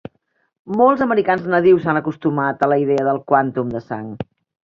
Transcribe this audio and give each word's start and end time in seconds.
Molts 0.79 1.03
americans 1.05 1.43
nadius 1.55 1.85
s'han 1.89 2.01
acostumat 2.01 2.65
a 2.65 2.69
la 2.73 2.79
idea 2.87 3.05
del 3.11 3.23
"quàntum 3.33 3.69
de 3.77 3.83
sang". 3.93 4.09